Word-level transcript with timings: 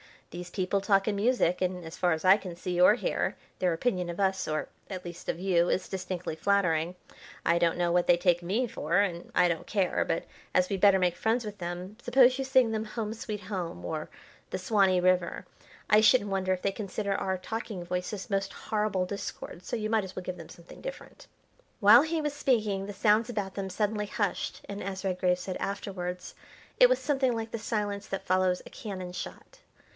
"These 0.31 0.49
people 0.49 0.79
talk 0.81 1.07
in 1.07 1.15
music, 1.17 1.61
and, 1.61 1.83
as 1.85 1.97
far 1.97 2.13
as 2.13 2.23
I 2.25 2.37
can 2.37 2.55
see 2.55 2.79
or 2.79 2.95
hear, 2.95 3.35
their 3.59 3.73
opinion 3.73 4.09
of 4.09 4.19
us, 4.19 4.47
or, 4.47 4.69
at 4.89 5.05
least, 5.05 5.27
of 5.29 5.39
you, 5.41 5.67
is 5.69 5.89
distinctly 5.89 6.37
flattering. 6.37 6.95
I 7.45 7.59
don't 7.59 7.77
know 7.77 7.91
what 7.91 8.07
they 8.07 8.15
take 8.17 8.41
me 8.41 8.65
for, 8.65 8.97
and 8.97 9.29
I 9.35 9.47
don't 9.49 9.67
care, 9.67 10.03
but 10.05 10.23
as 10.55 10.69
we'd 10.69 10.79
better 10.81 10.97
make 10.97 11.17
friends 11.17 11.45
with 11.45 11.57
them 11.59 11.97
suppose 12.01 12.39
you 12.39 12.45
sing 12.45 12.71
them 12.71 12.85
'Home, 12.85 13.13
Sweet 13.13 13.41
Home,' 13.41 13.83
or 13.83 14.09
the 14.51 14.57
'Swanee 14.57 15.01
River.' 15.01 15.45
I 15.89 15.99
shouldn't 16.01 16.29
wonder 16.31 16.53
if 16.53 16.61
they 16.61 16.71
consider 16.71 17.13
our 17.13 17.37
talking 17.37 17.83
voices 17.83 18.29
most 18.29 18.53
horrible 18.53 19.05
discords, 19.05 19.67
so 19.67 19.75
you 19.75 19.89
might 19.89 20.05
as 20.05 20.15
well 20.15 20.23
give 20.23 20.37
them 20.37 20.49
something 20.49 20.81
different." 20.81 21.27
While 21.81 22.03
he 22.03 22.21
was 22.21 22.33
speaking 22.33 22.85
the 22.85 22.93
sounds 22.93 23.29
about 23.29 23.53
them 23.53 23.69
suddenly 23.69 24.07
hushed, 24.07 24.65
and, 24.67 24.81
as 24.81 25.03
Redgrave 25.03 25.37
said 25.37 25.57
afterwards, 25.57 26.33
it 26.79 26.89
was 26.89 26.97
something 26.99 27.35
like 27.35 27.51
the 27.51 27.59
silence 27.59 28.07
that 28.07 28.25
follows 28.25 28.63
a 28.65 28.69
cannon 28.71 29.11
shot. 29.11 29.59